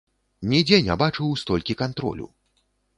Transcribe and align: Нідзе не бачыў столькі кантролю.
Нідзе 0.53 0.79
не 0.89 0.97
бачыў 1.03 1.37
столькі 1.45 1.79
кантролю. 1.85 2.27